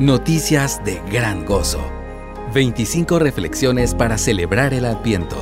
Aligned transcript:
Noticias 0.00 0.82
de 0.82 0.98
gran 1.12 1.44
gozo. 1.44 1.78
25 2.54 3.18
reflexiones 3.18 3.94
para 3.94 4.16
celebrar 4.16 4.72
el 4.72 4.86
Adviento. 4.86 5.36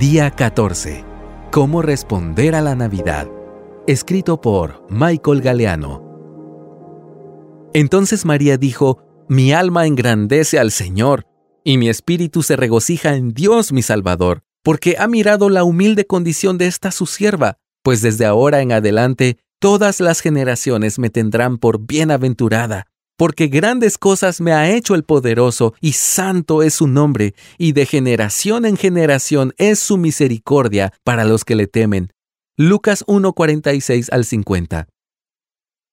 Día 0.00 0.32
14. 0.32 1.04
¿Cómo 1.52 1.80
responder 1.80 2.56
a 2.56 2.60
la 2.60 2.74
Navidad? 2.74 3.28
Escrito 3.86 4.40
por 4.40 4.84
Michael 4.90 5.42
Galeano. 5.42 6.02
Entonces 7.72 8.24
María 8.24 8.56
dijo, 8.56 8.98
Mi 9.28 9.52
alma 9.52 9.86
engrandece 9.86 10.58
al 10.58 10.72
Señor, 10.72 11.28
y 11.62 11.78
mi 11.78 11.88
espíritu 11.88 12.42
se 12.42 12.56
regocija 12.56 13.14
en 13.14 13.28
Dios 13.28 13.70
mi 13.70 13.82
Salvador, 13.82 14.42
porque 14.64 14.96
ha 14.98 15.06
mirado 15.06 15.50
la 15.50 15.62
humilde 15.62 16.04
condición 16.04 16.58
de 16.58 16.66
esta 16.66 16.90
su 16.90 17.06
sierva, 17.06 17.58
pues 17.84 18.02
desde 18.02 18.26
ahora 18.26 18.60
en 18.60 18.72
adelante 18.72 19.38
todas 19.64 19.98
las 20.00 20.20
generaciones 20.20 20.98
me 20.98 21.08
tendrán 21.08 21.56
por 21.56 21.86
bienaventurada, 21.86 22.86
porque 23.16 23.46
grandes 23.46 23.96
cosas 23.96 24.42
me 24.42 24.52
ha 24.52 24.70
hecho 24.70 24.94
el 24.94 25.04
poderoso, 25.04 25.72
y 25.80 25.92
santo 25.92 26.62
es 26.62 26.74
su 26.74 26.86
nombre, 26.86 27.34
y 27.56 27.72
de 27.72 27.86
generación 27.86 28.66
en 28.66 28.76
generación 28.76 29.54
es 29.56 29.78
su 29.78 29.96
misericordia 29.96 30.92
para 31.02 31.24
los 31.24 31.46
que 31.46 31.54
le 31.54 31.66
temen. 31.66 32.12
Lucas 32.58 33.04
1:46 33.06 34.10
al 34.12 34.26
50. 34.26 34.86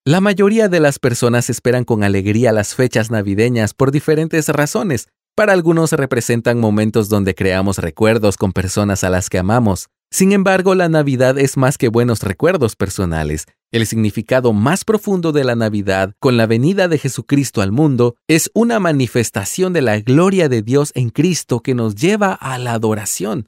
La 0.04 0.20
mayoría 0.20 0.68
de 0.68 0.82
las 0.82 1.00
personas 1.00 1.50
esperan 1.50 1.86
con 1.86 2.04
alegría 2.04 2.52
las 2.52 2.76
fechas 2.76 3.10
navideñas 3.10 3.74
por 3.74 3.92
diferentes 3.92 4.50
razones. 4.50 5.08
Para 5.34 5.54
algunos 5.54 5.94
representan 5.94 6.60
momentos 6.60 7.08
donde 7.08 7.36
creamos 7.36 7.78
recuerdos 7.78 8.36
con 8.36 8.52
personas 8.52 9.06
a 9.06 9.10
las 9.10 9.30
que 9.30 9.40
amamos. 9.40 9.88
Sin 10.14 10.34
embargo, 10.34 10.76
la 10.76 10.90
Navidad 10.90 11.40
es 11.40 11.56
más 11.56 11.78
que 11.78 11.88
buenos 11.88 12.22
recuerdos 12.22 12.76
personales. 12.76 13.46
El 13.72 13.88
significado 13.88 14.52
más 14.52 14.84
profundo 14.84 15.32
de 15.32 15.46
la 15.46 15.56
Navidad, 15.56 16.14
con 16.20 16.36
la 16.36 16.48
venida 16.48 16.90
de 16.90 16.98
Jesucristo 16.98 17.62
al 17.62 17.72
mundo, 17.72 18.16
es 18.28 18.52
una 18.54 18.82
manifestación 18.82 19.72
de 19.72 19.82
la 19.82 20.02
gloria 20.02 20.50
de 20.50 20.64
Dios 20.64 20.92
en 20.96 21.12
Cristo 21.12 21.62
que 21.62 21.76
nos 21.76 21.96
lleva 21.96 22.34
a 22.34 22.58
la 22.58 22.74
adoración. 22.74 23.48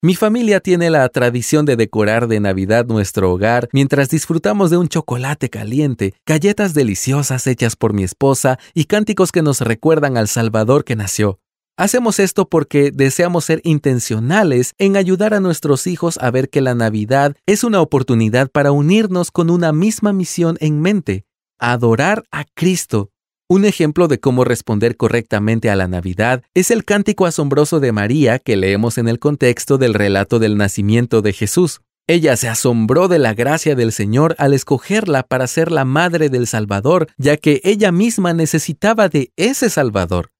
Mi 0.00 0.14
familia 0.14 0.60
tiene 0.60 0.88
la 0.88 1.06
tradición 1.10 1.66
de 1.66 1.76
decorar 1.76 2.26
de 2.26 2.40
Navidad 2.40 2.86
nuestro 2.86 3.30
hogar 3.30 3.68
mientras 3.72 4.08
disfrutamos 4.08 4.70
de 4.70 4.78
un 4.78 4.88
chocolate 4.88 5.50
caliente, 5.50 6.14
galletas 6.24 6.72
deliciosas 6.72 7.46
hechas 7.46 7.76
por 7.76 7.92
mi 7.92 8.04
esposa 8.04 8.58
y 8.72 8.84
cánticos 8.84 9.30
que 9.30 9.42
nos 9.42 9.60
recuerdan 9.60 10.16
al 10.16 10.28
Salvador 10.28 10.84
que 10.84 10.96
nació. 10.96 11.38
Hacemos 11.78 12.18
esto 12.18 12.48
porque 12.48 12.90
deseamos 12.92 13.44
ser 13.44 13.60
intencionales 13.62 14.74
en 14.78 14.96
ayudar 14.96 15.32
a 15.32 15.38
nuestros 15.38 15.86
hijos 15.86 16.18
a 16.20 16.32
ver 16.32 16.50
que 16.50 16.60
la 16.60 16.74
Navidad 16.74 17.36
es 17.46 17.62
una 17.62 17.80
oportunidad 17.80 18.50
para 18.50 18.72
unirnos 18.72 19.30
con 19.30 19.48
una 19.48 19.70
misma 19.72 20.12
misión 20.12 20.56
en 20.58 20.80
mente, 20.80 21.24
adorar 21.60 22.24
a 22.32 22.46
Cristo. 22.52 23.10
Un 23.48 23.64
ejemplo 23.64 24.08
de 24.08 24.18
cómo 24.18 24.42
responder 24.42 24.96
correctamente 24.96 25.70
a 25.70 25.76
la 25.76 25.86
Navidad 25.86 26.42
es 26.52 26.72
el 26.72 26.84
cántico 26.84 27.26
asombroso 27.26 27.78
de 27.78 27.92
María 27.92 28.40
que 28.40 28.56
leemos 28.56 28.98
en 28.98 29.06
el 29.06 29.20
contexto 29.20 29.78
del 29.78 29.94
relato 29.94 30.40
del 30.40 30.56
nacimiento 30.56 31.22
de 31.22 31.32
Jesús. 31.32 31.80
Ella 32.08 32.36
se 32.36 32.48
asombró 32.48 33.06
de 33.06 33.20
la 33.20 33.34
gracia 33.34 33.76
del 33.76 33.92
Señor 33.92 34.34
al 34.38 34.52
escogerla 34.52 35.22
para 35.22 35.46
ser 35.46 35.70
la 35.70 35.84
madre 35.84 36.28
del 36.28 36.48
Salvador, 36.48 37.06
ya 37.18 37.36
que 37.36 37.60
ella 37.62 37.92
misma 37.92 38.34
necesitaba 38.34 39.08
de 39.08 39.30
ese 39.36 39.70
Salvador. 39.70 40.32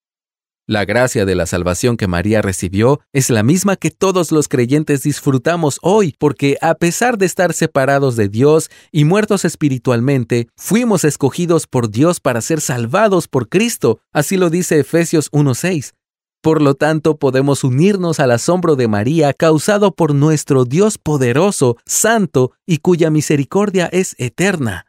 La 0.71 0.85
gracia 0.85 1.25
de 1.25 1.35
la 1.35 1.47
salvación 1.47 1.97
que 1.97 2.09
María 2.09 2.43
recibió 2.43 3.01
es 3.15 3.31
la 3.31 3.43
misma 3.43 3.77
que 3.77 3.91
todos 3.91 4.31
los 4.31 4.49
creyentes 4.49 5.03
disfrutamos 5.03 5.79
hoy, 5.81 6.15
porque 6.19 6.59
a 6.61 6.75
pesar 6.75 7.17
de 7.17 7.25
estar 7.25 7.55
separados 7.55 8.17
de 8.17 8.29
Dios 8.29 8.69
y 8.93 9.07
muertos 9.07 9.47
espiritualmente, 9.47 10.49
fuimos 10.59 11.05
escogidos 11.05 11.67
por 11.67 11.91
Dios 11.91 12.21
para 12.21 12.43
ser 12.43 12.61
salvados 12.61 13.29
por 13.29 13.49
Cristo, 13.49 14.01
así 14.13 14.37
lo 14.37 14.51
dice 14.51 14.79
Efesios 14.79 15.31
1.6. 15.33 15.95
Por 16.43 16.61
lo 16.61 16.75
tanto, 16.75 17.17
podemos 17.17 17.65
unirnos 17.65 18.21
al 18.21 18.31
asombro 18.31 18.77
de 18.77 18.89
María 18.89 19.33
causado 19.33 19.95
por 19.95 20.15
nuestro 20.15 20.67
Dios 20.67 20.99
poderoso, 20.99 21.79
santo 21.87 22.53
y 22.67 22.79
cuya 22.79 23.09
misericordia 23.09 23.89
es 23.91 24.15
eterna. 24.19 24.85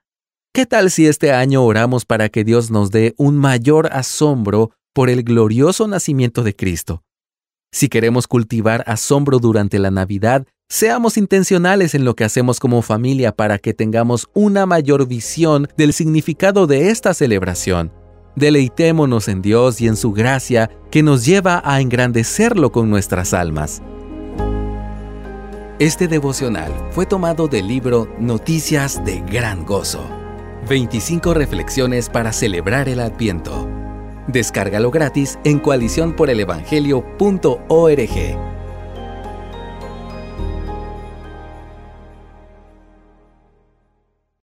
¿Qué 0.51 0.66
tal 0.66 0.91
si 0.91 1.07
este 1.07 1.31
año 1.31 1.63
oramos 1.63 2.03
para 2.03 2.28
que 2.28 2.44
Dios 2.44 2.69
nos 2.69 2.91
dé 2.91 3.13
un 3.18 3.38
mayor 3.38 3.88
asombro 3.94 4.72
por 4.94 5.09
el 5.09 5.23
glorioso 5.23 5.88
nacimiento 5.88 6.44
de 6.44 6.55
Cristo. 6.55 7.03
Si 7.72 7.88
queremos 7.88 8.27
cultivar 8.27 8.83
asombro 8.88 9.38
durante 9.38 9.77
la 9.77 9.91
Navidad, 9.91 10.47
seamos 10.69 11.17
intencionales 11.17 11.94
en 11.94 12.03
lo 12.03 12.16
que 12.16 12.23
hacemos 12.23 12.59
como 12.59 12.81
familia 12.81 13.31
para 13.31 13.59
que 13.59 13.73
tengamos 13.73 14.27
una 14.33 14.66
mayor 14.66 15.07
visión 15.07 15.67
del 15.77 15.94
significado 15.94 16.66
de 16.66 16.89
esta 16.89 17.13
celebración. 17.13 17.91
Deleitémonos 18.35 19.27
en 19.27 19.41
Dios 19.41 19.81
y 19.81 19.88
en 19.88 19.97
su 19.97 20.13
gracia 20.13 20.72
que 20.89 21.03
nos 21.03 21.25
lleva 21.25 21.61
a 21.63 21.79
engrandecerlo 21.81 22.71
con 22.71 22.89
nuestras 22.89 23.33
almas. 23.33 23.83
Este 25.77 26.07
devocional 26.07 26.73
fue 26.91 27.06
tomado 27.06 27.47
del 27.47 27.67
libro 27.67 28.11
Noticias 28.19 29.03
de 29.06 29.21
Gran 29.21 29.66
Gozo. 29.66 30.03
25 30.67 31.33
reflexiones 31.33 32.09
para 32.09 32.33
celebrar 32.33 32.89
el 32.89 33.00
Adviento 33.00 33.69
Descárgalo 34.31 34.91
gratis 34.91 35.40
en 35.44 35.59
coaliciónporelevangelio.org. 35.59 38.49